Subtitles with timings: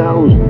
[0.00, 0.49] with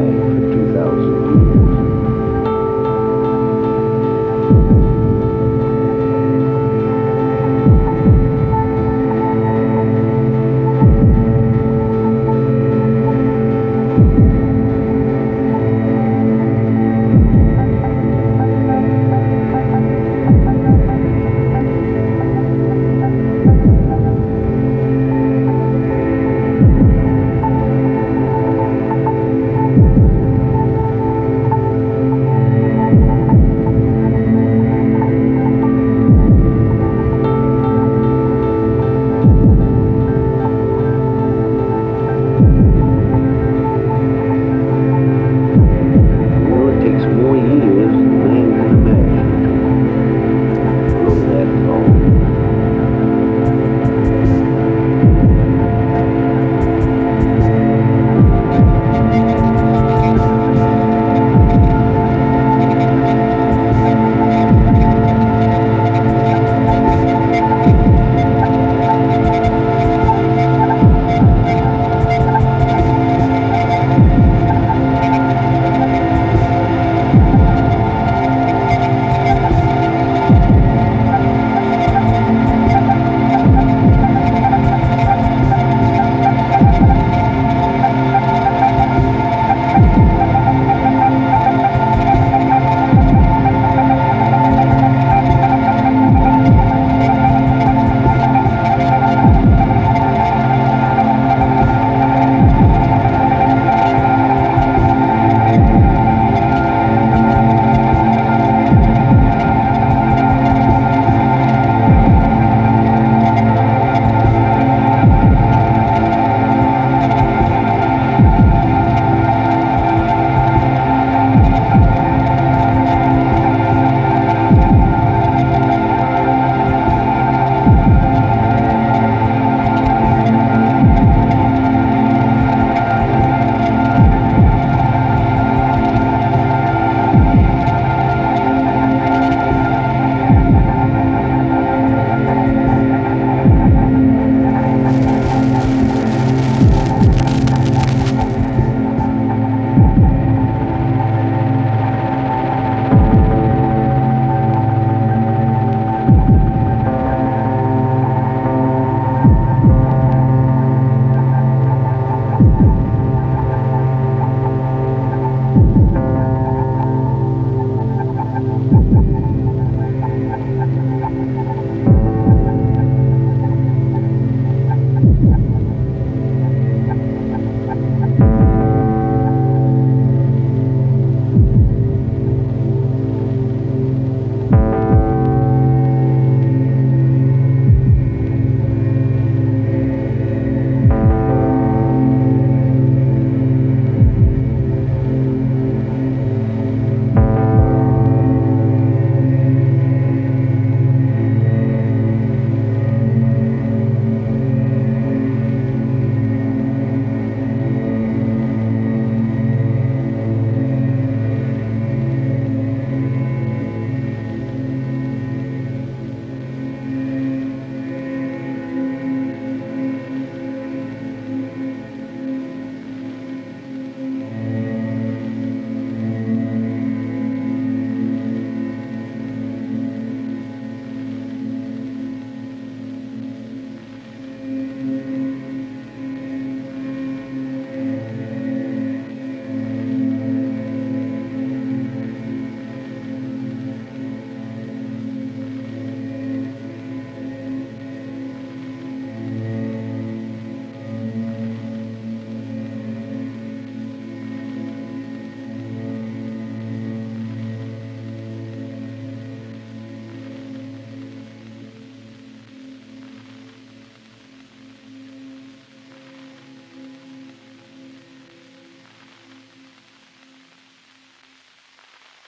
[0.00, 0.49] life.